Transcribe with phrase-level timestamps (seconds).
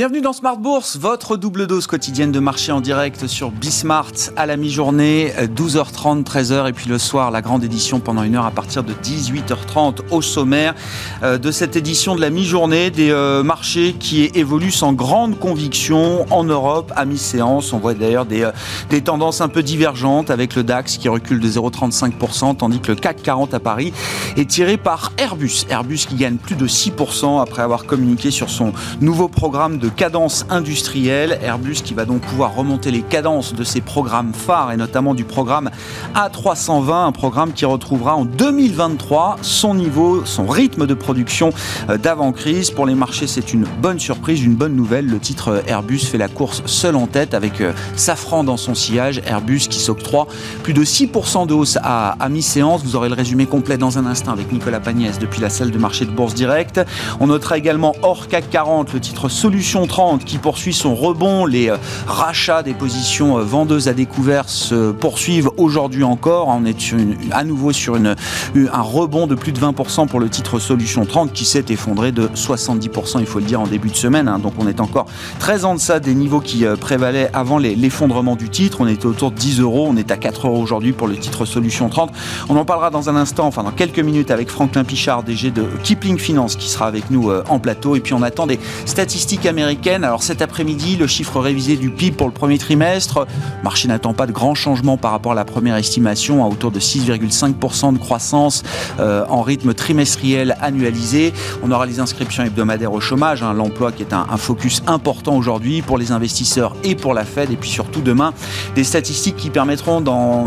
[0.00, 4.46] Bienvenue dans Smart Bourse, votre double dose quotidienne de marché en direct sur Bismart à
[4.46, 8.50] la mi-journée, 12h30, 13h et puis le soir la grande édition pendant une heure à
[8.50, 10.74] partir de 18h30 au sommaire
[11.22, 16.24] euh, de cette édition de la mi-journée des euh, marchés qui évoluent sans grande conviction
[16.32, 17.74] en Europe à mi-séance.
[17.74, 18.52] On voit d'ailleurs des, euh,
[18.88, 22.96] des tendances un peu divergentes avec le DAX qui recule de 0,35% tandis que le
[22.96, 23.92] CAC 40 à Paris
[24.38, 25.66] est tiré par Airbus.
[25.68, 28.72] Airbus qui gagne plus de 6% après avoir communiqué sur son
[29.02, 31.38] nouveau programme de cadence industrielle.
[31.42, 35.24] Airbus qui va donc pouvoir remonter les cadences de ses programmes phares et notamment du
[35.24, 35.70] programme
[36.14, 41.50] A320, un programme qui retrouvera en 2023 son niveau, son rythme de production
[41.88, 42.70] euh, d'avant-crise.
[42.70, 45.06] Pour les marchés, c'est une bonne surprise, une bonne nouvelle.
[45.06, 48.74] Le titre euh, Airbus fait la course seul en tête avec euh, Safran dans son
[48.74, 49.20] sillage.
[49.26, 50.26] Airbus qui s'octroie
[50.62, 52.82] plus de 6% de hausse à, mi-séance.
[52.84, 55.78] Vous aurez le résumé complet dans un instant avec Nicolas Pagnès depuis la salle de
[55.78, 56.80] marché de Bourse Direct.
[57.18, 61.46] On notera également hors CAC 40 le titre Solution 30 qui poursuit son rebond.
[61.46, 66.48] Les euh, rachats des positions euh, vendeuses à découvert se poursuivent aujourd'hui encore.
[66.48, 66.94] On est
[67.30, 71.44] à nouveau sur un rebond de plus de 20% pour le titre Solution 30 qui
[71.44, 74.28] s'est effondré de 70%, il faut le dire, en début de semaine.
[74.28, 74.38] Hein.
[74.38, 75.06] Donc on est encore
[75.38, 78.78] très en deçà des niveaux qui euh, prévalaient avant l'effondrement du titre.
[78.80, 81.44] On était autour de 10 euros, on est à 4 euros aujourd'hui pour le titre
[81.44, 82.12] Solution 30.
[82.48, 85.64] On en parlera dans un instant, enfin dans quelques minutes avec Franklin Pichard, DG de
[85.82, 87.96] Kipling Finance qui sera avec nous en plateau.
[87.96, 92.16] Et puis on attend des statistiques américaines alors cet après-midi, le chiffre révisé du PIB
[92.16, 93.26] pour le premier trimestre,
[93.58, 96.70] le marché n'attend pas de grands changements par rapport à la première estimation, à autour
[96.70, 98.62] de 6,5% de croissance
[98.98, 101.32] euh, en rythme trimestriel annualisé.
[101.62, 105.82] On aura les inscriptions hebdomadaires au chômage, hein, l'emploi qui est un, focus important aujourd'hui
[105.82, 108.32] pour les investisseurs et pour la Fed, et puis surtout demain,
[108.74, 110.00] des statistiques qui permettront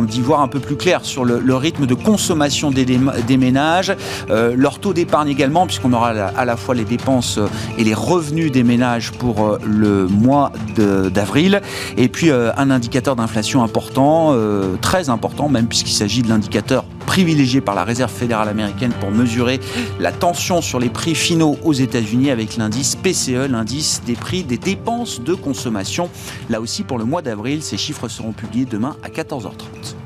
[0.04, 3.96] d'y voir un peu plus clair sur le, rythme de consommation des, ménages,
[4.30, 7.40] euh, leur taux d'épargne également, puisqu'on aura à la fois les dépenses
[7.78, 11.62] et les revenus des ménages pour euh, le mois d'avril.
[11.98, 16.86] Et puis euh, un indicateur d'inflation important, euh, très important même, puisqu'il s'agit de l'indicateur
[17.06, 19.60] privilégié par la Réserve fédérale américaine pour mesurer
[20.00, 24.58] la tension sur les prix finaux aux États-Unis avec l'indice PCE, l'indice des prix des
[24.58, 26.10] dépenses de consommation.
[26.50, 30.03] Là aussi, pour le mois d'avril, ces chiffres seront publiés demain à 14h30.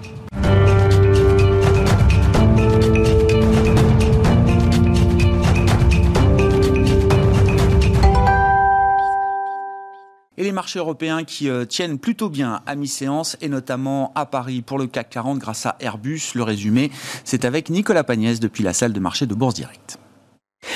[10.58, 14.88] Marchés européens qui euh, tiennent plutôt bien à mi-séance et notamment à Paris pour le
[14.88, 16.32] CAC 40 grâce à Airbus.
[16.34, 16.90] Le résumé,
[17.24, 20.00] c'est avec Nicolas Pagnès depuis la salle de marché de Bourse Directe.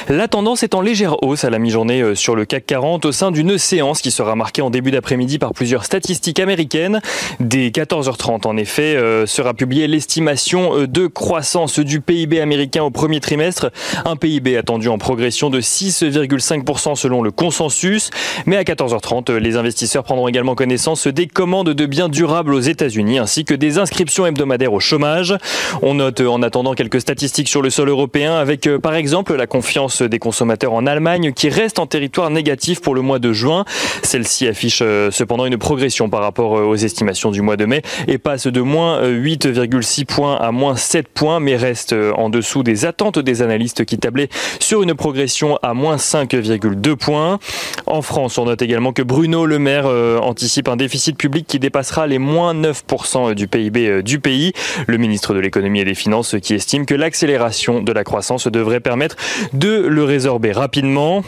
[0.09, 3.11] La tendance est en légère hausse à la mi-journée euh, sur le CAC 40 au
[3.11, 7.01] sein d'une séance qui sera marquée en début d'après-midi par plusieurs statistiques américaines.
[7.39, 12.89] Dès 14h30, en effet, euh, sera publiée l'estimation euh, de croissance du PIB américain au
[12.89, 13.71] premier trimestre.
[14.05, 18.09] Un PIB attendu en progression de 6,5% selon le consensus.
[18.47, 23.19] Mais à 14h30, les investisseurs prendront également connaissance des commandes de biens durables aux États-Unis
[23.19, 25.35] ainsi que des inscriptions hebdomadaires au chômage.
[25.83, 29.90] On note en attendant quelques statistiques sur le sol européen avec par exemple la confiance
[29.99, 33.65] des consommateurs en Allemagne qui reste en territoire négatif pour le mois de juin.
[34.03, 37.81] Celle-ci affiche euh, cependant une progression par rapport euh, aux estimations du mois de mai
[38.07, 42.63] et passe de moins 8,6 points à moins 7 points mais reste euh, en dessous
[42.63, 47.39] des attentes des analystes qui tablaient sur une progression à moins 5,2 points.
[47.85, 52.07] En France, on note également que Bruno Le Maire anticipe un déficit public qui dépassera
[52.07, 54.53] les moins 9% du PIB du pays.
[54.87, 58.79] Le ministre de l'économie et des finances qui estime que l'accélération de la croissance devrait
[58.79, 59.15] permettre
[59.53, 61.23] de le résorber rapidement.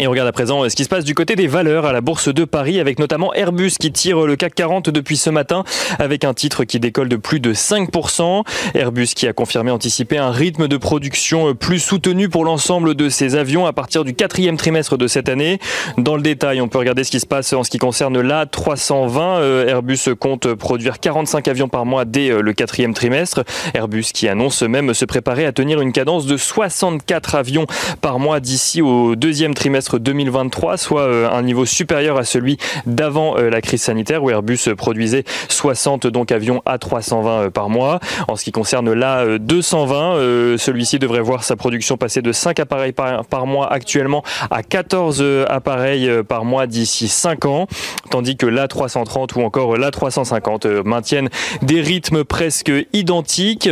[0.00, 1.92] Et on regarde à présent euh, ce qui se passe du côté des valeurs à
[1.92, 5.64] la Bourse de Paris avec notamment Airbus qui tire le CAC 40 depuis ce matin
[5.98, 8.42] avec un titre qui décolle de plus de 5%.
[8.74, 13.10] Airbus qui a confirmé anticiper un rythme de production euh, plus soutenu pour l'ensemble de
[13.10, 15.58] ses avions à partir du quatrième trimestre de cette année.
[15.98, 19.40] Dans le détail, on peut regarder ce qui se passe en ce qui concerne l'A320.
[19.40, 23.44] Euh, Airbus compte produire 45 avions par mois dès le quatrième trimestre.
[23.74, 27.66] Airbus qui annonce même se préparer à tenir une cadence de 64 avions
[28.00, 33.36] par mois d'ici au deuxième trimestre 2023, soit euh, un niveau supérieur à celui d'avant
[33.36, 38.00] euh, la crise sanitaire où Airbus produisait 60 donc avions A320 euh, par mois.
[38.28, 42.92] En ce qui concerne la 220, celui-ci devrait voir sa production passer de 5 appareils
[42.92, 47.66] par, mois actuellement à 14 appareils par mois d'ici 5 ans,
[48.10, 51.28] tandis que la 330 ou encore la 350 maintiennent
[51.62, 53.70] des rythmes presque identiques.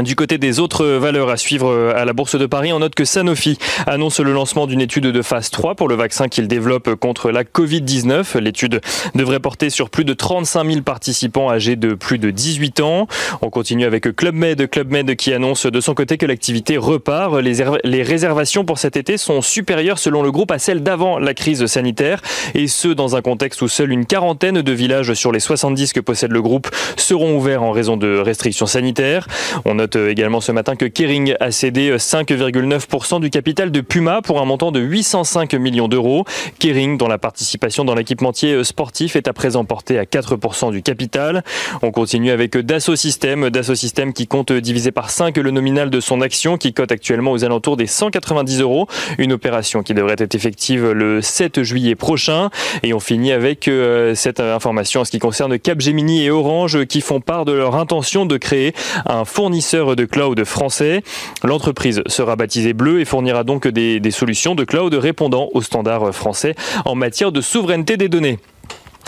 [0.00, 2.94] Du côté des autres valeurs à suivre euh, à la Bourse de Paris, on note
[2.94, 6.94] que Sanofi annonce le lancement d'une étude de phase 3 pour le vaccin qu'il développe
[6.94, 8.38] contre la Covid-19.
[8.38, 8.80] L'étude
[9.14, 13.06] devrait porter sur plus de 35 000 participants âgés de plus de 18 ans.
[13.42, 17.34] On continue avec Club Med, Club Med qui annonce de son côté que l'activité repart.
[17.40, 21.66] Les, réservations pour cet été sont supérieures selon le groupe à celles d'avant la crise
[21.66, 22.22] sanitaire
[22.54, 26.00] et ce dans un contexte où seule une quarantaine de villages sur les 70 que
[26.00, 29.26] possède le groupe seront ouverts en raison de restrictions sanitaires.
[29.82, 34.44] Note également ce matin que Kering a cédé 5,9% du capital de Puma pour un
[34.44, 36.24] montant de 805 millions d'euros.
[36.60, 41.42] Kering, dont la participation dans l'équipementier sportif est à présent portée à 4% du capital.
[41.82, 43.50] On continue avec Dassault Systèmes.
[43.50, 47.32] Dassault Systèmes qui compte diviser par 5 le nominal de son action qui cote actuellement
[47.32, 48.86] aux alentours des 190 euros.
[49.18, 52.50] Une opération qui devrait être effective le 7 juillet prochain.
[52.84, 57.00] Et on finit avec euh, cette information en ce qui concerne Capgemini et Orange qui
[57.00, 58.74] font part de leur intention de créer
[59.06, 61.02] un fournisseur de cloud français.
[61.42, 66.14] L'entreprise sera baptisée Bleu et fournira donc des, des solutions de cloud répondant aux standards
[66.14, 66.54] français
[66.84, 68.38] en matière de souveraineté des données.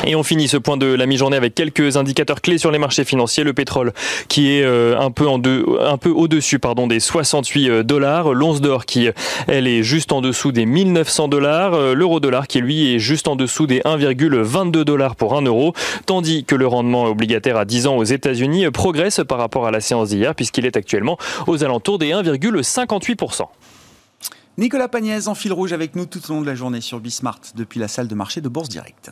[0.06, 3.04] Et on finit ce point de la mi-journée avec quelques indicateurs clés sur les marchés
[3.04, 3.44] financiers.
[3.44, 3.92] Le pétrole
[4.28, 8.86] qui est euh, un peu un peu au-dessus pardon des 68 euh, dollars, l'once d'or
[8.86, 9.08] qui
[9.46, 13.28] elle est juste en dessous des 1900 dollars, euh, l'euro dollar qui lui est juste
[13.28, 15.74] en dessous des 1,22 dollars pour 1 euro,
[16.06, 19.80] tandis que le rendement obligataire à 10 ans aux États-Unis progresse par rapport à la
[19.80, 23.46] séance d'hier puisqu'il est actuellement aux alentours des 1,58%
[24.56, 27.40] Nicolas Pagnès en fil rouge avec nous tout au long de la journée sur Bismart
[27.56, 29.10] depuis la salle de marché de Bourse Directe.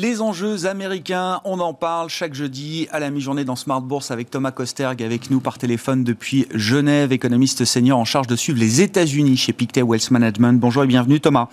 [0.00, 4.30] Les enjeux américains, on en parle chaque jeudi à la mi-journée dans Smart Bourse avec
[4.30, 8.80] Thomas Kosterg avec nous par téléphone depuis Genève, économiste senior en charge de suivre les
[8.80, 10.60] États-Unis chez Pictet Wealth Management.
[10.60, 11.48] Bonjour et bienvenue Thomas.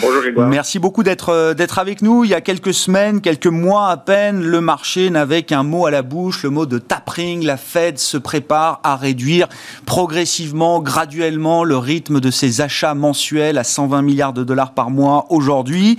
[0.00, 0.48] Bonjour Grégoire.
[0.48, 2.24] Merci beaucoup d'être euh, d'être avec nous.
[2.24, 5.90] Il y a quelques semaines, quelques mois à peine, le marché n'avait qu'un mot à
[5.90, 7.44] la bouche, le mot de tapering.
[7.44, 9.46] La Fed se prépare à réduire
[9.84, 15.26] progressivement, graduellement le rythme de ses achats mensuels à 120 milliards de dollars par mois
[15.28, 15.98] aujourd'hui.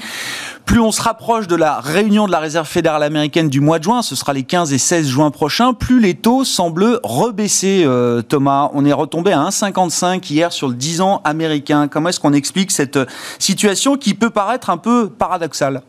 [0.72, 3.84] Plus on se rapproche de la réunion de la Réserve fédérale américaine du mois de
[3.84, 8.22] juin, ce sera les 15 et 16 juin prochains, plus les taux semblent rebaisser, euh,
[8.22, 8.70] Thomas.
[8.74, 11.90] On est retombé à 1,55 hier sur le 10 ans américain.
[11.90, 12.98] Comment est-ce qu'on explique cette
[13.38, 15.82] situation qui peut paraître un peu paradoxale?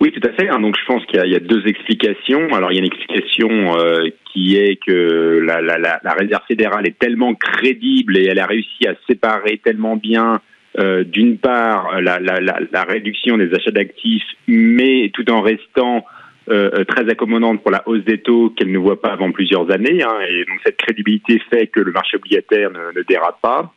[0.00, 0.48] Oui, tout à fait.
[0.48, 0.58] Hein.
[0.58, 2.48] Donc, je pense qu'il y, a deux explications.
[2.52, 7.34] Alors, il y a une explication euh, qui est que la, réserve fédérale est tellement
[7.34, 10.40] crédible et elle a réussi à séparer tellement bien
[10.78, 16.04] euh, d'une part la, la, la, réduction des achats d'actifs, mais tout en restant
[16.48, 19.70] euh, euh, très accommodante pour la hausse des taux qu'elle ne voit pas avant plusieurs
[19.70, 20.02] années.
[20.02, 23.72] Hein, et donc cette crédibilité fait que le marché obligataire ne, ne dérape pas.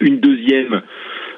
[0.00, 0.82] Une deuxième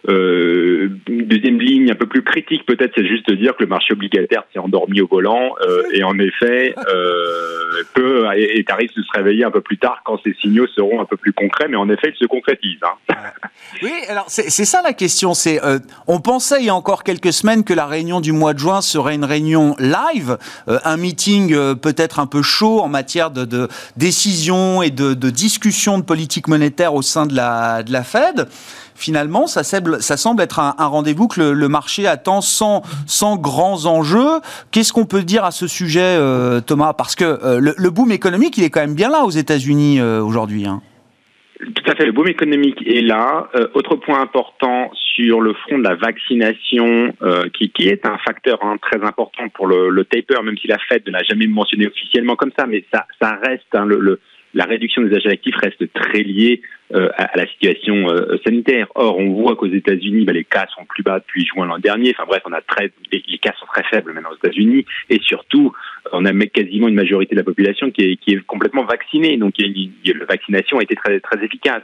[0.06, 4.44] deuxième ligne un peu plus critique, peut-être, c'est juste de dire que le marché obligataire
[4.52, 9.44] s'est endormi au volant euh, et en effet euh, peut et, arrive de se réveiller
[9.44, 12.12] un peu plus tard quand ces signaux seront un peu plus concrets, mais en effet,
[12.14, 12.78] ils se concrétisent.
[12.82, 13.14] Hein.
[13.82, 15.34] Oui, alors c'est ça la question.
[15.34, 18.54] C'est euh, on pensait il y a encore quelques semaines que la réunion du mois
[18.54, 22.88] de juin serait une réunion live, euh, un meeting euh, peut-être un peu chaud en
[22.88, 27.82] matière de, de décision et de, de discussion de politique monétaire au sein de la,
[27.82, 28.48] de la Fed
[28.98, 32.82] finalement, ça semble, être un, rendez-vous que le, marché attend sans,
[33.36, 34.40] grands enjeux.
[34.72, 36.92] Qu'est-ce qu'on peut dire à ce sujet, euh, Thomas?
[36.92, 40.20] Parce que euh, le, boom économique, il est quand même bien là aux États-Unis euh,
[40.20, 40.66] aujourd'hui.
[40.66, 40.82] Hein.
[41.60, 43.48] Tout à fait, le boom économique est là.
[43.74, 47.12] autre point important sur le front de la vaccination,
[47.52, 51.12] qui, est un facteur hein, très important pour le, taper, même si la Fed ne
[51.12, 53.06] l'a jamais mentionné officiellement comme ça, mais ça,
[53.42, 54.20] reste hein, le,
[54.54, 56.62] la réduction des achats actifs reste très liée
[56.94, 58.86] euh, à, la situation euh, sanitaire.
[58.94, 62.14] Or, on voit qu'aux États-Unis, bah, les cas sont plus bas depuis juin l'an dernier.
[62.16, 65.72] Enfin bref, on a très, les, cas sont très faibles maintenant aux États-Unis, et surtout,
[66.12, 69.36] on a quasiment une majorité de la population qui est, complètement vaccinée.
[69.36, 71.82] Donc, la vaccination a été très, efficace.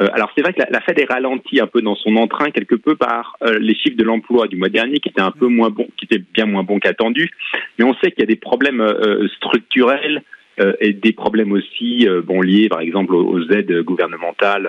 [0.00, 2.50] Euh, alors, c'est vrai que la, la, Fed est ralentie un peu dans son entrain
[2.50, 5.70] quelque peu par les chiffres de l'emploi du mois dernier, qui étaient un peu moins
[5.70, 7.30] bons, qui étaient bien moins bons qu'attendus.
[7.78, 8.84] Mais on sait qu'il y a des problèmes
[9.36, 10.22] structurels
[10.80, 14.68] et des problèmes aussi euh, bon liés par exemple aux, aides gouvernementales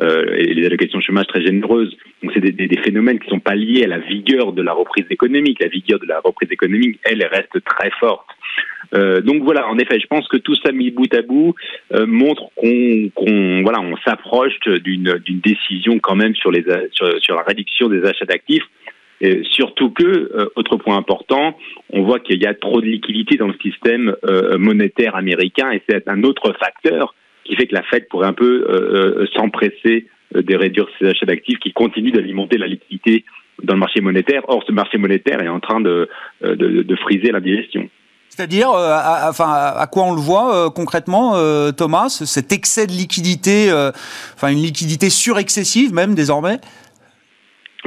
[0.00, 1.94] euh, et les allocations de chômage très généreuses.
[2.22, 5.04] Donc c'est des, phénomènes qui ne sont pas liés à la vigueur de la reprise
[5.10, 5.60] économique.
[5.60, 8.26] La vigueur de la reprise économique, elle, reste très forte.
[8.94, 11.54] Euh, donc voilà, en effet, je pense que tout ça mis bout à bout
[11.92, 17.88] euh, montre qu'on voilà, on s'approche d'une décision quand même sur les sur la réduction
[17.88, 18.64] des achats d'actifs
[19.50, 21.56] surtout que, euh, autre point important,
[21.90, 25.82] on voit qu'il y a trop de liquidités dans le système euh, monétaire américain et
[25.88, 27.14] c'est un autre facteur
[27.44, 31.58] qui fait que la Fed pourrait un peu euh, s'empresser de réduire ses achats d'actifs
[31.58, 33.24] qui continuent d'alimenter la liquidité
[33.62, 34.42] dans le marché monétaire.
[34.48, 36.08] Or, ce marché monétaire est en train de,
[36.42, 37.88] de, friser la digestion.
[38.30, 41.34] C'est-à-dire, à quoi on le voit concrètement,
[41.72, 43.70] Thomas, cet excès de liquidité,
[44.34, 46.58] enfin une liquidité surexcessive même désormais?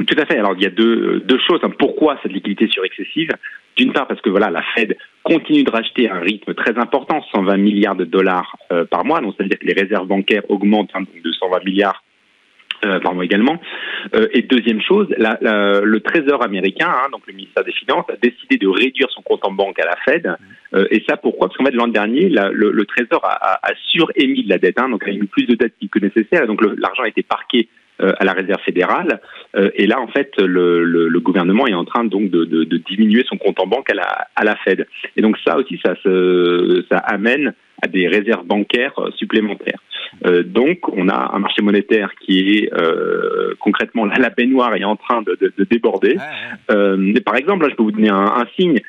[0.04, 0.38] Tout à fait.
[0.38, 1.60] Alors il y a deux, deux choses.
[1.78, 3.30] Pourquoi cette liquidité surexcessive?
[3.76, 7.22] D'une part parce que voilà, la Fed continue de racheter à un rythme très important,
[7.34, 9.20] 120 milliards de dollars euh, par mois.
[9.20, 12.02] Donc c'est-à-dire que les réserves bancaires augmentent hein, de 120 milliards
[12.84, 13.58] euh, par mois également.
[14.14, 18.04] Euh, et deuxième chose, la, la, le Trésor américain, hein, donc le ministère des Finances,
[18.10, 20.36] a décidé de réduire son compte en banque à la Fed.
[20.74, 21.48] Euh, et ça, pourquoi?
[21.48, 24.58] Parce qu'en fait, l'an dernier, la, le, le, Trésor a, a, a surémis de la
[24.58, 27.22] dette, hein, donc a eu plus de dette que nécessaire, et donc l'argent a été
[27.22, 27.68] parqué
[28.00, 29.20] à la réserve fédérale.
[29.56, 32.64] Euh, et là, en fait, le, le, le, gouvernement est en train donc de, de,
[32.64, 34.86] de, diminuer son compte en banque à la, à la Fed.
[35.16, 39.78] Et donc ça aussi, ça, se, ça amène à des réserves bancaires euh, supplémentaires.
[40.24, 44.84] Euh, donc, on a un marché monétaire qui est euh, concrètement là, la baignoire est
[44.84, 46.16] en train de, de, de déborder.
[46.70, 48.80] Euh, par exemple, là, je peux vous donner un, un signe.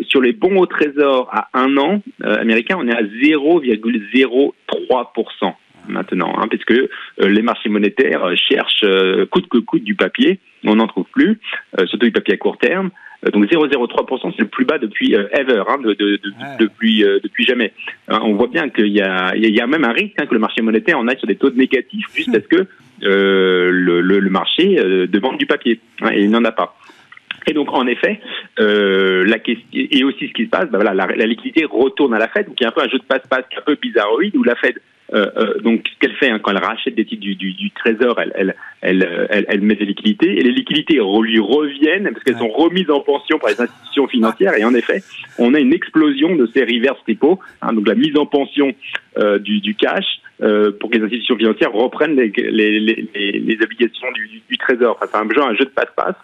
[0.00, 5.54] sur les bons au trésor à un an américain, on est à 0,03%
[5.88, 10.40] maintenant, hein, puisque euh, les marchés monétaires euh, cherchent euh, coûte que coûte du papier,
[10.64, 11.40] on n'en trouve plus,
[11.86, 12.90] surtout du papier à court terme.
[13.32, 17.72] Donc 0,03%, c'est le plus bas depuis ever, hein, de, de, de, depuis depuis jamais.
[18.08, 20.34] Hein, on voit bien qu'il y a il y a même un risque hein, que
[20.34, 22.66] le marché monétaire en aille sur des taux négatifs, juste parce que
[23.04, 24.76] euh, le, le, le, marché
[25.08, 26.76] demande du papier hein, et il n'en a pas.
[27.46, 28.20] Et donc, en effet,
[28.60, 32.14] euh, la question, et aussi ce qui se passe, ben voilà, la, la, liquidité retourne
[32.14, 33.76] à la Fed, donc il y a un peu un jeu de passe-passe un peu
[33.80, 34.78] bizarroïde où la Fed
[35.14, 37.70] euh, euh, donc, ce qu'elle fait hein, quand elle rachète des titres du, du, du
[37.70, 42.24] trésor, elle, elle, elle, elle, elle met des liquidités et les liquidités lui reviennent parce
[42.24, 44.56] qu'elles sont remises en pension par les institutions financières.
[44.56, 45.02] Et en effet,
[45.38, 48.72] on a une explosion de ces reverse repo, hein, donc la mise en pension
[49.18, 50.04] euh, du, du cash.
[50.80, 54.98] Pour que les institutions financières reprennent les, les, les, les obligations du, du, trésor.
[55.00, 56.16] Enfin, c'est un genre un jeu de passe-passe,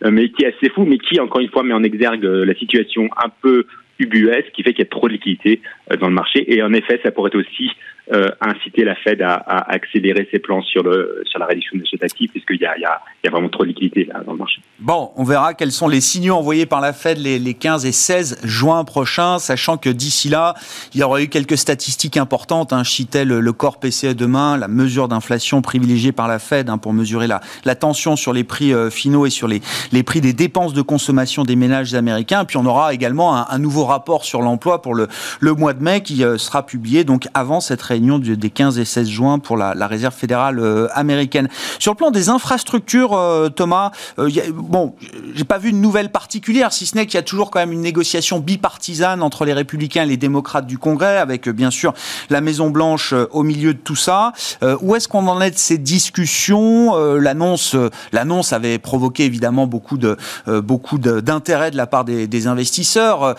[0.00, 3.08] mais qui est assez fou, mais qui, encore une fois, met en exergue la situation
[3.16, 3.66] un peu
[3.98, 5.60] ubuesque, qui fait qu'il y a trop de liquidités
[6.00, 6.52] dans le marché.
[6.52, 7.70] Et en effet, ça pourrait aussi
[8.12, 11.84] euh, inciter la Fed à, à, accélérer ses plans sur, le, sur la réduction des
[11.84, 14.38] achats actifs, puisqu'il y a, y, y a vraiment trop de liquidités là, dans le
[14.38, 14.60] marché.
[14.78, 17.92] Bon, on verra quels sont les signaux envoyés par la Fed les, les 15 et
[17.92, 20.52] 16 juin prochains, sachant que d'ici là,
[20.92, 22.74] il y aura eu quelques statistiques importantes.
[22.74, 22.82] Hein.
[22.84, 26.76] Je citais le, le corps PCE demain, la mesure d'inflation privilégiée par la Fed hein,
[26.76, 30.20] pour mesurer la, la tension sur les prix euh, finaux et sur les, les prix
[30.20, 32.44] des dépenses de consommation des ménages américains.
[32.44, 35.08] Puis on aura également un, un nouveau rapport sur l'emploi pour le,
[35.40, 38.84] le mois de mai qui euh, sera publié donc avant cette réunion des 15 et
[38.84, 41.48] 16 juin pour la, la réserve fédérale euh, américaine.
[41.78, 44.94] Sur le plan des infrastructures, euh, Thomas, euh, y a, bon,
[45.34, 47.72] j'ai pas vu une nouvelle particulière, si ce n'est qu'il y a toujours quand même
[47.72, 51.94] une négociation bipartisane entre les républicains et les démocrates du Congrès, avec bien sûr
[52.30, 54.32] la Maison Blanche au milieu de tout ça.
[54.80, 57.76] où est-ce qu'on en est de ces discussions L'annonce,
[58.12, 63.34] l'annonce avait provoqué évidemment beaucoup de beaucoup d'intérêt de la part des investisseurs.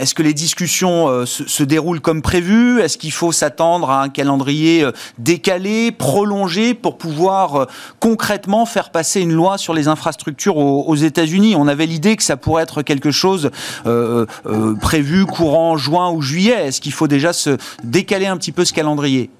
[0.00, 2.80] Est-ce que les discussions se, se déroulent comme prévu?
[2.80, 7.66] Est-ce qu'il faut s'attendre à un calendrier euh, décalé, prolongé, pour pouvoir euh,
[8.00, 11.54] concrètement faire passer une loi sur les infrastructures aux, États-Unis?
[11.56, 13.50] On avait l'idée que ça pourrait être quelque chose
[13.86, 16.68] euh, euh, prévu courant juin ou juillet.
[16.68, 19.30] Est-ce qu'il faut déjà se décaler un petit peu ce calendrier?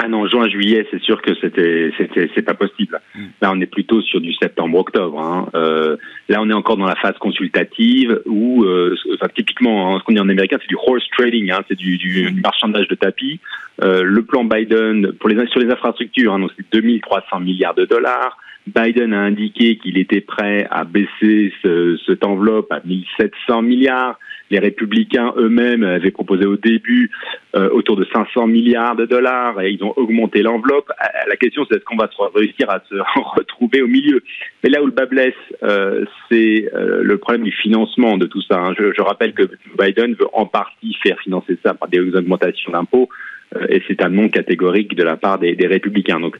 [0.00, 3.00] Ah non, juin, juillet, c'est sûr que c'était, c'était, c'est pas possible.
[3.16, 3.24] Mm.
[3.42, 5.18] Là, on est plutôt sur du septembre-octobre.
[5.20, 5.48] Hein.
[5.56, 5.96] Euh,
[6.28, 10.12] là, on est encore dans la phase consultative où, euh, enfin, typiquement, hein, ce qu'on
[10.12, 13.40] dit en américain, c'est du horse trading, hein, c'est du, du, marchandage de tapis.
[13.82, 17.84] Euh, le plan Biden pour les sur les infrastructures, hein, donc c'est 2300 milliards de
[17.84, 18.38] dollars.
[18.68, 24.18] Biden a indiqué qu'il était prêt à baisser ce, cette enveloppe à 1700 milliards.
[24.50, 27.10] Les républicains eux-mêmes avaient proposé au début
[27.54, 30.90] euh, autour de 500 milliards de dollars et ils ont augmenté l'enveloppe.
[30.90, 32.94] Euh, la question, c'est est-ce qu'on va réussir à se
[33.36, 34.22] retrouver au milieu?
[34.62, 38.42] Mais là où le bas blesse, euh, c'est euh, le problème du financement de tout
[38.42, 38.58] ça.
[38.58, 38.74] Hein.
[38.78, 43.08] Je, je, rappelle que Biden veut en partie faire financer ça par des augmentations d'impôts
[43.56, 46.20] euh, et c'est un non catégorique de la part des, des républicains.
[46.20, 46.36] Donc,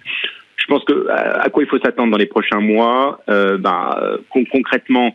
[0.58, 3.58] je pense que à, quoi il faut s'attendre dans les prochains mois, euh,
[4.28, 5.14] con concrètement,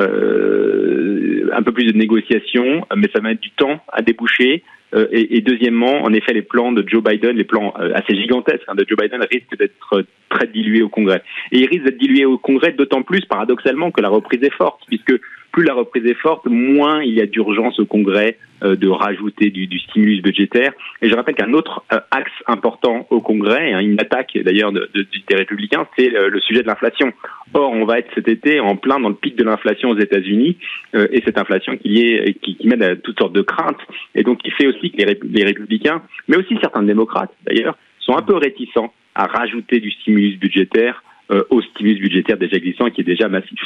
[0.00, 4.62] euh, un peu plus de négociations, mais ça va mettre du temps à déboucher.
[4.94, 8.14] Euh, et, et, deuxièmement, en effet, les plans de Joe Biden, les plans euh, assez
[8.14, 11.22] gigantesques hein, de Joe Biden risquent d'être très dilués au Congrès.
[11.50, 14.82] Et ils risquent d'être dilués au Congrès d'autant plus, paradoxalement, que la reprise est forte,
[14.86, 15.20] puisque
[15.54, 19.50] plus la reprise est forte, moins il y a d'urgence au Congrès euh, de rajouter
[19.50, 20.72] du, du, stimulus budgétaire.
[21.00, 24.90] Et je rappelle qu'un autre euh, axe important au Congrès, hein, une attaque d'ailleurs de,
[24.92, 27.12] de, des républicains, c'est le, le, sujet de l'inflation.
[27.52, 30.56] Or, on va être cet été en plein dans le pic de l'inflation aux États-Unis,
[30.96, 33.80] euh, et cette inflation qui, est, qui, qui, mène à toutes sortes de craintes,
[34.16, 38.22] et donc qui fait aussi que les, républicains, mais aussi certains démocrates d'ailleurs, sont un
[38.22, 41.04] peu réticents à rajouter du stimulus budgétaire
[41.48, 43.60] au stimulus budgétaire déjà existant qui est déjà massif.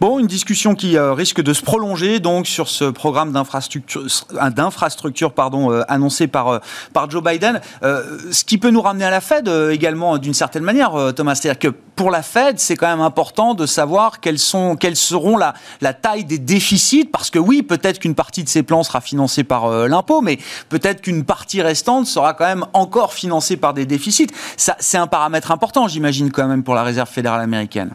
[0.00, 5.70] Bon, une discussion qui euh, risque de se prolonger donc sur ce programme d'infrastructure, euh,
[5.70, 6.60] euh, annoncé par
[6.92, 7.60] par Joe Biden.
[7.82, 11.76] ce qui peut nous ramener à la Fed également d'une certaine manière, Thomas, c'est-à-dire que
[11.94, 15.92] pour la Fed, c'est quand même important de savoir quelles sont quelles seront la la
[15.92, 19.70] taille des déficits, parce que oui, peut-être qu'une partie de ces plans sera financée par
[19.88, 24.28] l'impôt, mais peut-être qu'une partie restante sera quand même encore financée par des déficits.
[24.56, 27.94] C'est un paramètre important, j'imagine quand même pour la Réserve fédérale américaine.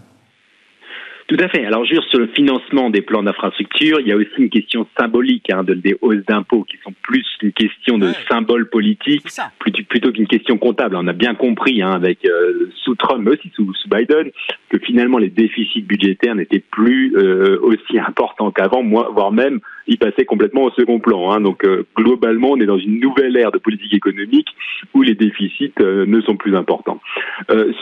[1.27, 1.65] Tout à fait.
[1.65, 5.51] Alors, juste sur le financement des plans d'infrastructure, il y a aussi une question symbolique
[5.51, 9.25] hein, de, des hausses d'impôts qui sont plus une question de symbole politique
[9.59, 10.95] plutôt, plutôt qu'une question comptable.
[10.95, 14.31] On a bien compris hein, avec euh, sous Trump, mais aussi sous, sous, Biden,
[14.69, 20.25] que finalement les déficits budgétaires n'étaient plus euh, aussi importants qu'avant, voire même ils passaient
[20.25, 21.31] complètement au second plan.
[21.31, 21.41] Hein.
[21.41, 24.47] Donc euh, globalement, on est dans une nouvelle ère de politique économique
[24.93, 27.01] où les déficits ne sont plus importants.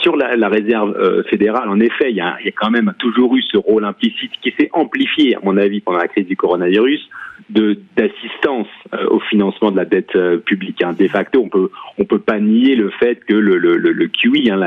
[0.02, 3.86] sur la, réserve fédérale, en effet, il y a, il quand même toujours ce rôle
[3.86, 7.10] implicite qui s'est amplifié, à mon avis, pendant la crise du coronavirus,
[7.50, 10.82] de d'assistance euh, au financement de la dette euh, publique.
[10.84, 10.94] Hein.
[10.98, 14.50] De facto, on peut on peut pas nier le fait que le le, le, QI,
[14.50, 14.60] hein,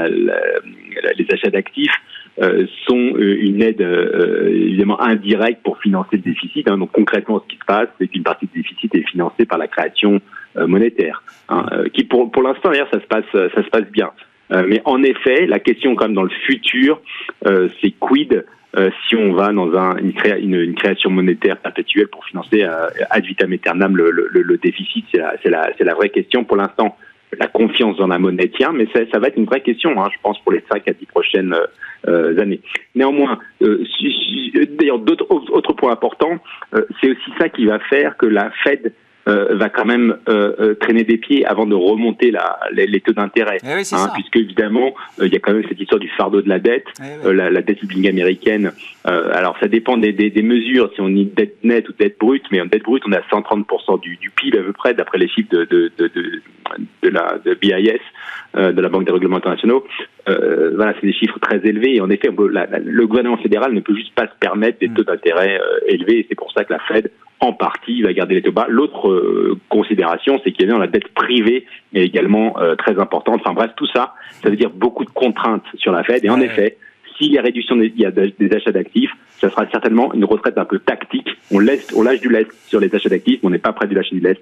[1.16, 2.17] les achats d'actifs, euh,
[2.86, 3.80] sont une aide
[4.48, 6.70] évidemment indirecte pour financer le déficit.
[6.70, 6.78] Hein.
[6.78, 9.66] Donc concrètement, ce qui se passe, c'est qu'une partie du déficit est financée par la
[9.66, 10.20] création
[10.56, 14.10] monétaire, hein, qui pour pour l'instant d'ailleurs ça se passe ça se passe bien.
[14.50, 17.00] mais en effet, la question quand même dans le futur,
[17.44, 18.44] c'est quid
[18.76, 20.12] euh, si on va dans un, une,
[20.54, 25.18] une, création monétaire perpétuelle pour financer euh, ad vitam aeternam le, le, le déficit, c'est
[25.18, 26.44] la, la, la, vraie question.
[26.44, 26.94] Pour l'instant,
[27.38, 30.08] la confiance dans la monnaie tient, mais ça, ça va être une vraie question, hein,
[30.12, 31.54] je pense, pour les 5 à 10 prochaines
[32.06, 32.60] euh, années.
[32.94, 33.84] Néanmoins, euh,
[34.78, 36.38] d'ailleurs, d'autres autres points importants,
[37.00, 38.90] c'est aussi ça qui va faire que la Fed euh,
[39.28, 43.58] va quand même euh, euh, traîner des pieds avant de remonter la, les, taux d'intérêt,
[43.62, 46.58] eh hein, puisque évidemment il y a quand même cette histoire du fardeau de la
[46.58, 48.72] dette, eh la, la, dette publique américaine.
[49.04, 52.44] alors ça dépend des, des, des, mesures, si on dit dette nette ou dette brute,
[52.50, 55.18] mais en dette brute on est à 130% du, du PIB à peu près d'après
[55.18, 56.42] les chiffres de, de, de, de,
[57.02, 58.00] de la de BIS,
[58.54, 59.84] de la Banque des règlements internationaux.
[60.28, 63.94] Euh, voilà, c'est des chiffres très élevés et en effet, le gouvernement fédéral ne peut
[63.94, 64.94] juste pas se permettre des mm.
[64.94, 68.34] taux d'intérêt élevés et c'est pour ça que la Fed en partie, il va garder
[68.34, 68.66] les taux bas.
[68.68, 73.40] L'autre euh, considération, c'est qu'il y a la dette privée est également euh, très importante.
[73.44, 76.24] Enfin bref, tout ça, ça veut dire beaucoup de contraintes sur la Fed.
[76.24, 76.78] Et en effet,
[77.16, 80.24] s'il y a réduction des, il y a des achats d'actifs, ça sera certainement une
[80.24, 81.28] retraite un peu tactique.
[81.50, 83.86] On, laisse, on lâche du lest sur les achats d'actifs, mais on n'est pas prêt
[83.86, 84.40] de lâcher du lest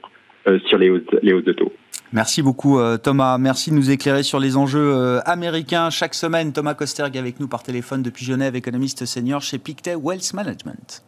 [0.48, 1.72] euh, sur les hausses, les hausses de taux.
[2.12, 3.36] Merci beaucoup Thomas.
[3.36, 5.90] Merci de nous éclairer sur les enjeux américains.
[5.90, 10.32] Chaque semaine, Thomas Kosterg avec nous par téléphone depuis Genève, économiste senior chez Pictet Wealth
[10.32, 11.02] Management.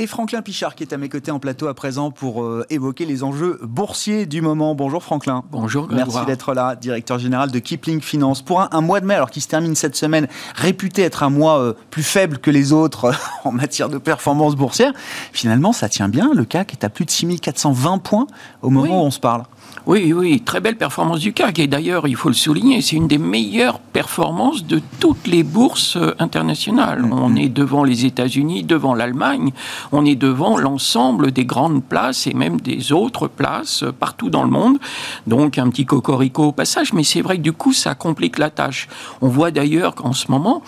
[0.00, 3.04] Et Franklin Pichard qui est à mes côtés en plateau à présent pour euh, évoquer
[3.04, 4.74] les enjeux boursiers du moment.
[4.74, 5.44] Bonjour Franklin.
[5.50, 5.88] Bonjour.
[5.92, 8.40] Merci d'être là, directeur général de Kipling Finance.
[8.40, 11.58] Pour un, mois de mai, alors qui se termine cette semaine, réputé être un mois
[11.58, 13.12] euh, plus faible que les autres
[13.44, 14.94] en matière de performance boursière,
[15.34, 16.30] finalement ça tient bien.
[16.34, 18.26] Le CAC est à plus de 6420 points
[18.62, 19.42] au moment où on se parle.
[19.86, 21.58] Oui, oui, très belle performance du CAC.
[21.58, 25.96] Et d'ailleurs, il faut le souligner, c'est une des meilleures performances de toutes les bourses
[25.96, 27.02] euh, internationales.
[27.02, 27.12] Mm-hmm.
[27.12, 29.52] On est devant les États-Unis, devant l'Allemagne,
[29.90, 34.44] on est devant l'ensemble des grandes places et même des autres places euh, partout dans
[34.44, 34.78] le monde.
[35.26, 38.50] Donc un petit cocorico au passage, mais c'est vrai que du coup, ça complique la
[38.50, 38.86] tâche.
[39.22, 40.62] On voit d'ailleurs qu'en ce moment,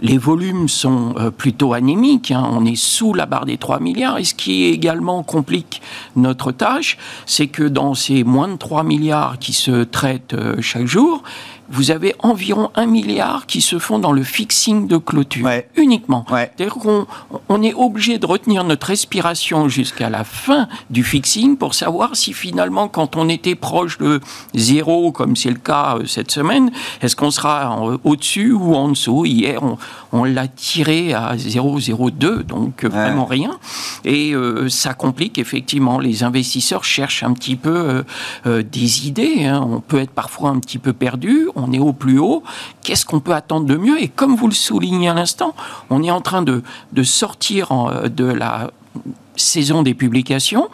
[0.00, 2.30] les volumes sont euh, plutôt anémiques.
[2.30, 2.48] Hein.
[2.52, 4.18] On est sous la barre des 3 milliards.
[4.18, 5.82] Et ce qui également complique
[6.14, 10.86] notre tâche, c'est que dans ces moins de 3 milliards qui se traitent euh, chaque
[10.86, 11.22] jour,
[11.70, 16.24] vous avez environ un milliard qui se font dans le fixing de clôture, uniquement.
[16.28, 17.06] C'est-à-dire qu'on
[17.48, 22.32] on est obligé de retenir notre respiration jusqu'à la fin du fixing pour savoir si
[22.32, 24.20] finalement, quand on était proche de
[24.54, 26.70] zéro, comme c'est le cas euh, cette semaine,
[27.02, 29.24] est-ce qu'on sera au-dessus ou en dessous?
[29.24, 29.78] Hier, on,
[30.12, 33.58] on l'a tiré à 0,02, donc euh, vraiment rien.
[34.04, 35.98] Et euh, ça complique effectivement.
[35.98, 38.04] Les investisseurs cherchent un petit peu
[38.44, 39.44] des idées.
[39.44, 39.66] Hein.
[39.68, 42.42] On peut être parfois un petit peu perdu on est au plus haut,
[42.82, 44.00] qu'est-ce qu'on peut attendre de mieux?
[44.00, 45.54] Et comme vous le soulignez à l'instant,
[45.90, 46.62] on est en train de,
[47.02, 47.72] sortir
[48.08, 48.70] de la
[49.34, 50.68] saison des publications.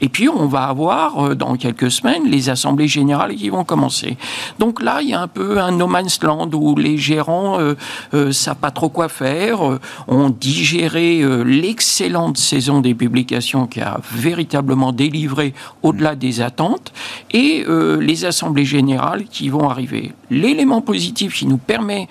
[0.00, 4.16] Et puis, on va avoir, euh, dans quelques semaines, les assemblées générales qui vont commencer.
[4.58, 7.74] Donc là, il y a un peu un no man's land où les gérants euh,
[8.14, 9.60] euh savent pas trop quoi faire,
[10.08, 16.92] ont digéré l'excellente saison des publications qui a véritablement délivré au-delà des attentes,
[17.32, 17.64] et
[18.00, 20.12] les assemblées générales qui vont arriver.
[20.30, 22.08] L'élément positif qui nous permet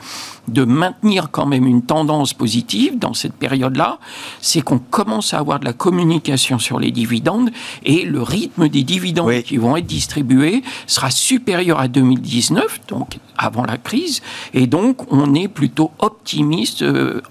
[0.48, 4.00] de maintenir quand même une tendance positive dans cette période-là,
[4.42, 7.50] c'est qu'on commence à avoir de la communication sur les dividendes
[7.84, 13.64] et le rythme des dividendes qui vont être distribués sera supérieur à 2019, donc avant
[13.64, 14.22] la crise,
[14.54, 16.82] et donc on est plutôt optimiste.
[16.82, 17.22] Euh,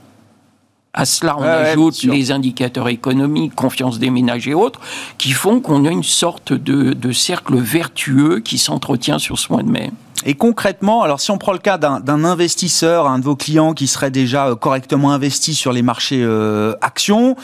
[0.97, 4.81] à cela, on ajoute les indicateurs économiques, confiance des ménages et autres,
[5.19, 9.65] qui font qu'on a une sorte de, de cercle vertueux qui s'entretient sur ce mois
[9.65, 9.91] de mai.
[10.27, 13.87] Et concrètement, alors si on prend le cas d'un investisseur, un de vos clients qui
[13.87, 17.37] serait déjà euh, correctement investi sur les marchés euh, actions,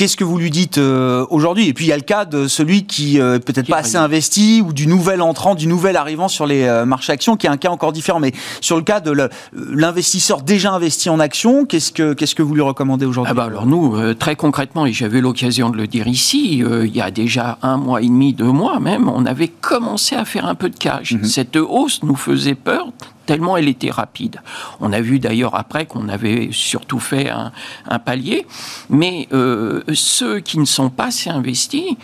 [0.00, 1.68] Qu'est-ce que vous lui dites euh, aujourd'hui?
[1.68, 4.62] Et puis il y a le cas de celui qui euh, peut-être pas assez investi
[4.66, 7.58] ou du nouvel entrant, du nouvel arrivant sur les euh, marchés actions, qui est un
[7.58, 8.18] cas encore différent.
[8.18, 12.54] Mais sur le cas de l'investisseur déjà investi en actions, qu'est-ce que qu'est-ce que vous
[12.54, 13.30] lui recommandez aujourd'hui?
[13.30, 17.02] Ah bah Alors nous, très concrètement, et j'avais l'occasion de le dire ici, il y
[17.02, 20.54] a déjà un mois et demi, deux mois même, on avait commencé à faire un
[20.54, 21.12] peu de cash.
[21.12, 21.24] Mhm.
[21.24, 22.88] Cette hausse nous faisait peur
[23.26, 24.40] tellement elle était rapide.
[24.80, 27.52] On a vu d'ailleurs après qu'on avait surtout fait un,
[28.00, 28.44] palier,
[28.88, 31.94] mais euh, ceux qui ne sont pas assez investis,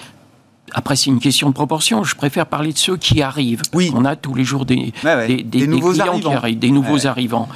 [0.73, 2.05] après, c'est une question de proportion.
[2.05, 3.63] Je préfère parler de ceux qui arrivent.
[3.73, 3.91] Oui.
[3.95, 7.49] On a tous les jours des, des, nouveaux clients qui arrivent, des nouveaux arrivants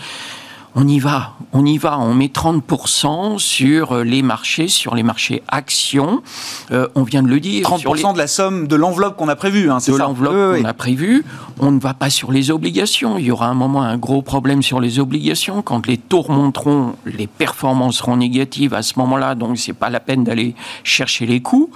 [0.75, 5.03] on y va, on y va, on met 30% sur euh, les marchés, sur les
[5.03, 6.23] marchés actions.
[6.71, 7.67] Euh, on vient de le dire.
[7.69, 10.75] 30% de la somme de l'enveloppe qu'on a prévue, hein, c'est De l'enveloppe qu'on a
[10.75, 11.25] prévue.
[11.59, 13.19] On ne va pas sur les obligations.
[13.19, 15.63] Il y aura un moment un gros problème sur les obligations.
[15.63, 20.01] Quand les taux remonteront, les performances seront négatives à ce moment-là, donc c'est pas la
[20.01, 20.55] peine d'aller
[20.85, 21.71] chercher les coûts.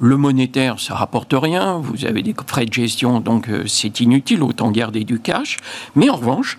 [0.00, 1.78] Le monétaire, ça rapporte rien.
[1.78, 5.56] Vous avez des frais de gestion, donc euh, c'est inutile, autant garder du cash.
[5.94, 6.58] Mais en revanche,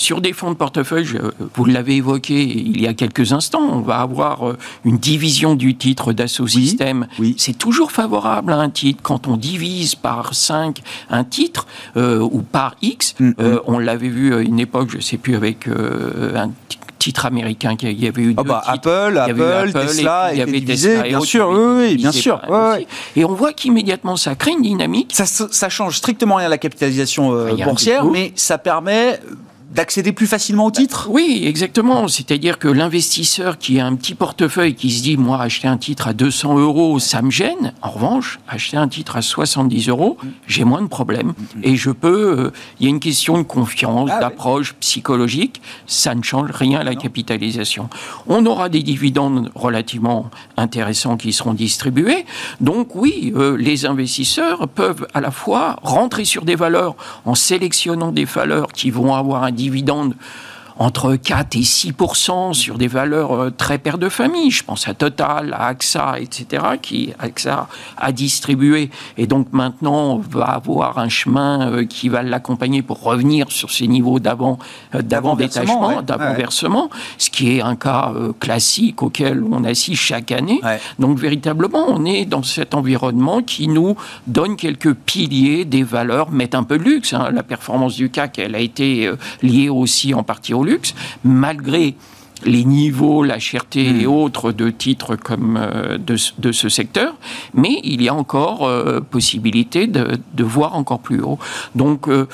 [0.00, 1.06] sur des fonds de portefeuille,
[1.54, 5.76] vous l'avez évoqué il y a quelques instants, on va avoir euh, une division du
[5.76, 7.06] titre d'assaut système.
[7.18, 9.00] Oui, C'est toujours favorable à un titre.
[9.02, 10.78] Quand on divise par 5
[11.10, 11.66] un titre
[11.98, 13.34] euh, ou par X, mm, mm.
[13.40, 16.50] Euh, on l'avait vu à une époque, je ne sais plus, avec un
[16.98, 21.02] titre américain qui y avait eu oh bah, Apple, Apple, Tesla, il y avait Tesla
[21.02, 22.40] bien sûr, oui, bien sûr.
[23.16, 25.12] Et on voit qu'immédiatement ça crée une dynamique.
[25.14, 29.20] Ça, ça change strictement rien à la capitalisation boursière, mais ça permet
[29.70, 31.08] d'accéder plus facilement au titre?
[31.10, 32.08] Oui, exactement.
[32.08, 36.08] C'est-à-dire que l'investisseur qui a un petit portefeuille qui se dit, moi, acheter un titre
[36.08, 37.72] à 200 euros, ça me gêne.
[37.82, 41.34] En revanche, acheter un titre à 70 euros, j'ai moins de problèmes.
[41.62, 42.38] Et je peux...
[42.38, 45.62] Euh, il y a une question de confiance, ah d'approche psychologique.
[45.86, 47.88] Ça ne change rien à la capitalisation.
[48.26, 52.24] On aura des dividendes relativement intéressants qui seront distribués.
[52.60, 58.12] Donc oui, euh, les investisseurs peuvent à la fois rentrer sur des valeurs en sélectionnant
[58.12, 60.16] des valeurs qui vont avoir un dividende
[60.80, 61.92] entre 4 et 6
[62.52, 64.50] sur des valeurs euh, très paires de famille.
[64.50, 70.44] Je pense à Total, à AXA, etc., qui AXA a distribué et donc maintenant va
[70.44, 74.58] avoir un chemin euh, qui va l'accompagner pour revenir sur ces niveaux d'avant
[74.94, 76.88] euh, d'avant détachement, d'avant versement,
[77.18, 80.60] ce qui est un cas classique auquel on assiste chaque année.
[80.98, 86.54] Donc véritablement, on est dans cet environnement qui nous donne quelques piliers des valeurs, met
[86.54, 87.12] un peu de luxe.
[87.12, 87.30] Hein.
[87.32, 89.10] La performance du CAC, elle a été
[89.42, 90.69] liée aussi en partie au luxe
[91.24, 91.96] malgré
[92.44, 94.10] les niveaux, la cherté et hmm.
[94.10, 97.14] autres de titres comme euh, de, ce secteur,
[97.54, 101.38] mais il y a encore euh, possibilité de, voir encore plus haut.
[101.74, 102.26] Donc euh,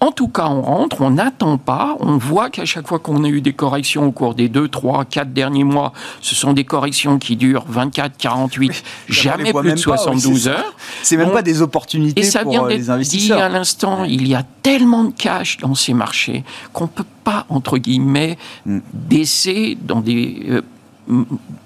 [0.00, 3.28] en tout cas, on rentre, on n'attend pas, on voit qu'à chaque fois qu'on a
[3.28, 7.18] eu des corrections au cours des 2, 3, 4 derniers mois, ce sont des corrections
[7.18, 10.76] qui durent 24, 48, jamais plus de 72 heures.
[11.02, 13.38] C'est même pas des opportunités et ça vient euh, les investisseurs.
[13.38, 17.46] Dit à l'instant, il y a tellement de cash dans ces marchés qu'on peut pas,
[17.48, 18.80] entre guillemets, mm.
[18.92, 20.62] baisser dans des euh,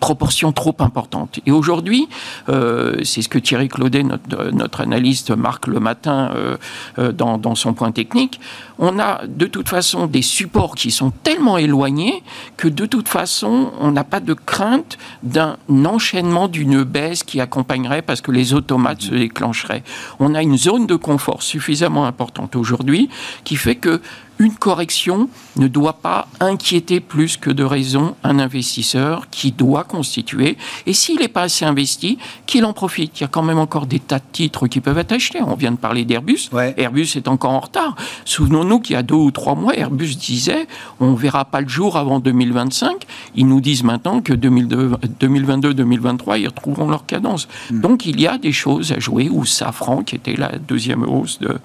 [0.00, 1.40] proportion trop importante.
[1.46, 2.08] Et aujourd'hui,
[2.48, 6.56] euh, c'est ce que Thierry Claudet, notre, notre, analyste, marque le matin euh,
[6.98, 8.40] euh, dans, dans, son point technique,
[8.78, 12.22] on a de toute façon des supports qui sont tellement éloignés
[12.56, 18.02] que de toute façon, on n'a pas de crainte d'un enchaînement d'une baisse qui accompagnerait
[18.02, 19.82] parce que les automates se déclencheraient.
[20.18, 23.08] On a une zone de confort suffisamment importante aujourd'hui
[23.44, 24.00] qui fait que
[24.40, 30.56] une correction ne doit pas inquiéter plus que de raison un investisseur qui doit constituer.
[30.86, 33.20] Et s'il n'est pas assez investi, qu'il en profite.
[33.20, 35.42] Il y a quand même encore des tas de titres qui peuvent être achetés.
[35.42, 36.48] On vient de parler d'Airbus.
[36.78, 37.96] Airbus est encore en retard.
[38.24, 40.66] Souvenons-nous qu'il y a deux ou trois mois, Airbus disait
[41.00, 43.04] on ne verra pas le jour avant 2025.
[43.36, 47.46] Ils nous disent maintenant que 2022-2023, ils retrouveront leur cadence.
[47.70, 47.82] Hmm.
[47.82, 49.28] Donc il y a des choses à jouer.
[49.30, 51.58] Ou Safran, qui était la deuxième hausse de,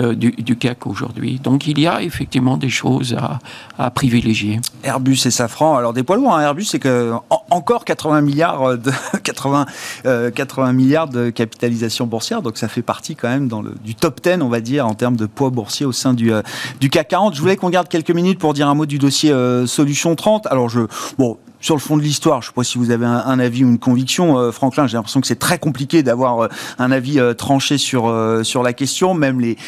[0.00, 1.40] euh, du, du, CAC aujourd'hui.
[1.42, 2.19] Donc il y a effectivement
[2.58, 3.16] des choses
[3.78, 4.60] à, privilégier.
[4.82, 6.42] Airbus et Safran, alors des poids lourds, hein.
[6.42, 6.80] Airbus c'est
[7.50, 8.90] encore 80 milliards de
[9.22, 9.66] 80,
[10.34, 13.94] 80 euh, milliards de capitalisation boursière, donc ça fait partie quand même dans le, du
[13.94, 16.42] top 10 on va dire en termes de poids boursier au sein du, euh,
[16.80, 17.34] du CAC 40.
[17.34, 20.46] Je voulais qu'on garde quelques minutes pour dire un mot du dossier euh, Solution 30.
[20.46, 20.80] Alors je
[21.18, 23.64] bon sur le fond de l'histoire, je ne sais pas si vous avez un, avis
[23.64, 24.86] ou une conviction, Franklin.
[24.86, 28.10] J'ai l'impression que c'est très compliqué d'avoir un avis tranché sur
[28.44, 29.12] sur la question.
[29.12, 29.58] Même les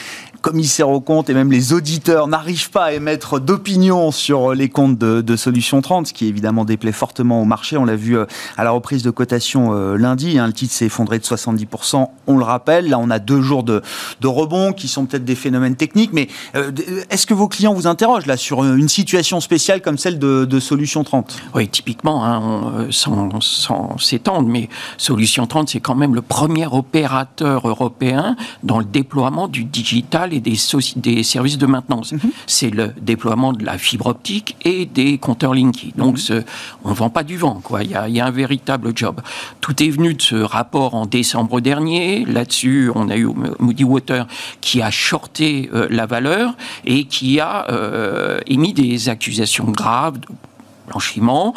[0.42, 4.98] commissaires aux comptes et même les auditeurs n'arrivent pas à émettre d'opinion sur les comptes
[4.98, 7.78] de, Solution 30, ce qui évidemment déplaît fortement au marché.
[7.78, 8.26] On l'a vu euh,
[8.58, 10.38] à la reprise de cotation euh, lundi.
[10.38, 12.88] Hein, le titre s'est effondré de 70%, on le rappelle.
[12.88, 13.82] Là, on a deux jours de,
[14.20, 16.12] de rebond qui sont peut-être des phénomènes techniques.
[16.12, 16.70] Mais euh,
[17.08, 21.02] est-ce que vos clients vous interrogent là sur une situation spéciale comme celle de, Solution
[21.02, 26.66] 30 Oui, typiquement, hein, sans, sans s'étendre, mais Solution 30, c'est quand même le premier
[26.66, 30.56] opérateur européen dans le déploiement du digital et des,
[30.96, 32.12] des services de maintenance.
[32.12, 32.20] Mhm.
[32.46, 35.92] C'est le déploiement de la fibre optique et des compteurs Linky.
[35.96, 36.44] Donc, mhm.
[36.84, 37.82] on ne vend pas du vent, quoi.
[37.82, 39.20] Il y, a, il y, a, un véritable job.
[39.60, 42.24] Tout est venu de ce rapport en décembre dernier.
[42.24, 44.26] Là-dessus, on a eu Moody Water
[44.60, 50.28] qui a shorté euh, la valeur et qui a euh, émis des accusations graves de
[50.88, 51.54] blanchiment,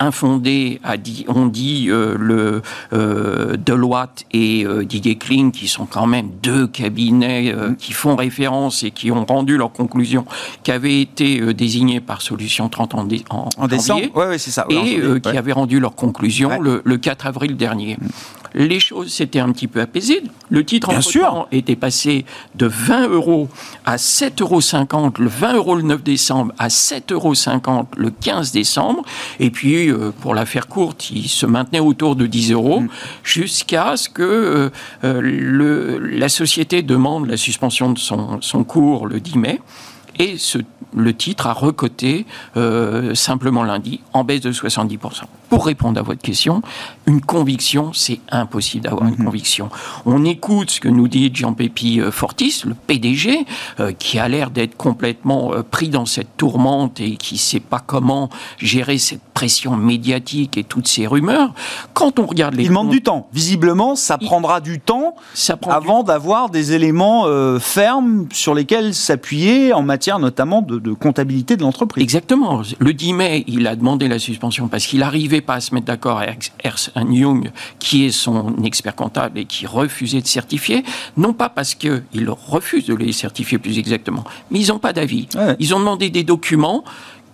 [0.00, 5.86] infondé, a dit, on dit euh, le euh, Deloitte et euh, Didier Kling, qui sont
[5.86, 7.76] quand même deux cabinets mm-hmm.
[7.76, 10.24] qui font référence et qui ont rendu leurs conclusions,
[10.62, 12.98] qui avaient été désignés par Solution 30 en,
[13.56, 17.96] en, décembre, c'est ça, et qui avaient rendu leurs conclusions le, 4 avril dernier.
[18.54, 20.22] Les choses s'étaient un petit peu apaisées.
[20.50, 23.48] Le titre en temps était passé de 20 euros
[23.84, 29.04] à 7,50 euros, le 20 euros le 9 décembre à 7,50 euros le 15 décembre.
[29.40, 32.88] Et puis, euh, pour la faire courte, il se maintenait autour de 10 euros mm.
[33.22, 34.70] jusqu'à ce que euh,
[35.04, 39.60] euh, le, la société demande la suspension de son, son cours le 10 mai.
[40.18, 40.58] Et ce,
[40.94, 42.26] le titre a recoté
[43.14, 46.62] simplement lundi en baisse de 70% pour répondre à votre question,
[47.06, 49.24] une conviction, c'est impossible d'avoir une mhm.
[49.24, 49.70] conviction.
[50.04, 53.46] On écoute ce que nous dit Jean-Pépi euh, Fortis, le PDG,
[53.80, 57.60] euh, qui a l'air d'être complètement euh, pris dans cette tourmente et qui ne sait
[57.60, 58.28] pas comment
[58.58, 61.52] gérer cette pression médiatique et toutes ces rumeurs.
[61.94, 62.64] Quand on regarde les...
[62.64, 63.28] Il demande du temps.
[63.32, 65.14] Visiblement, ça prendra du temps
[65.68, 67.26] avant d'avoir des éléments
[67.60, 72.02] fermes sur lesquels s'appuyer en matière notamment de, de comptabilité de l'entreprise.
[72.02, 72.62] Exactement.
[72.78, 75.86] Le 10 mai, il a demandé la suspension parce qu'il arrivait pas à se mettre
[75.86, 80.84] d'accord avec Ernst Young, qui est son expert comptable et qui refusait de certifier,
[81.16, 85.28] non pas parce qu'ils refusent de les certifier plus exactement, mais ils n'ont pas d'avis.
[85.58, 86.84] Ils ont demandé des documents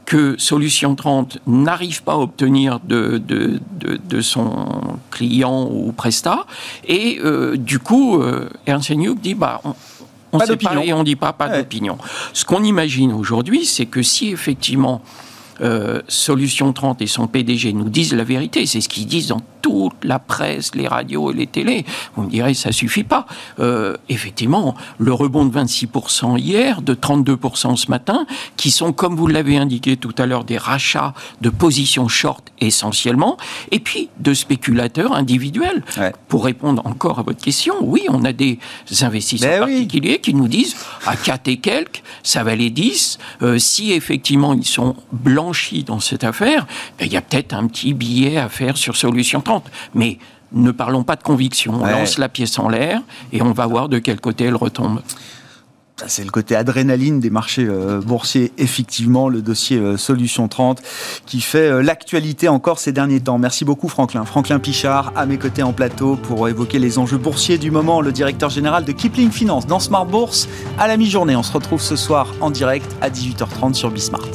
[0.04, 6.46] que Solution 30 n'arrive pas à obtenir de, de, de, son client ou prestat.
[6.86, 9.74] Et euh, du coup, euh, Ernst Young dit, bah, on,
[10.38, 11.98] ne sait pas et on dit pas, pas d'opinion.
[12.32, 15.02] Ce qu'on imagine aujourd'hui, c'est que si effectivement
[15.60, 19.40] euh, Solution 30 et son PDG nous disent la vérité, c'est ce qu'ils disent dans
[19.64, 21.86] toute la presse, les radios et les télés.
[22.14, 23.26] Vous me direz, ça suffit pas.
[23.60, 28.26] Euh, effectivement, le rebond de 26% hier, de 32% ce matin,
[28.58, 33.38] qui sont, comme vous l'avez indiqué tout à l'heure, des rachats de positions short essentiellement,
[33.70, 35.82] et puis de spéculateurs individuels.
[36.28, 38.58] Pour répondre encore à votre question, oui, on a des
[39.00, 43.18] investisseurs ben particuliers qui nous disent, à 4 et quelques, ça valait 10.
[43.42, 44.96] Euh, si effectivement ils sont
[45.86, 46.66] dans cette affaire,
[46.98, 49.70] ben, il y a peut-être un petit billet à faire sur Solution 30.
[49.94, 50.18] Mais
[50.52, 51.74] ne parlons pas de conviction.
[51.80, 53.02] On lance la pièce en l'air
[53.32, 55.00] et on va voir de quel côté elle retombe.
[56.08, 60.82] C'est le côté adrénaline des marchés euh, boursiers, effectivement, le dossier euh, Solution 30
[61.24, 63.38] qui fait euh, l'actualité encore ces derniers temps.
[63.38, 64.24] Merci beaucoup Franklin.
[64.24, 68.10] Franklin Pichard à mes côtés en plateau pour évoquer les enjeux boursiers du moment, le
[68.10, 71.36] directeur général de Kipling Finance dans Smart Bourse à la mi-journée.
[71.36, 74.28] On se retrouve ce soir en direct à 18h30 sur Bismart.